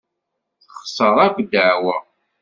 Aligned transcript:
Texṣer 0.63 1.15
akk 1.25 1.37
ddeɛwa. 1.47 1.97